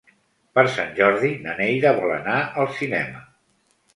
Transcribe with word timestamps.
Per 0.59 0.63
Sant 0.77 0.89
Jordi 0.99 1.29
na 1.43 1.53
Neida 1.59 1.91
vol 1.99 2.13
anar 2.15 2.37
al 2.63 2.71
cinema. 2.79 3.21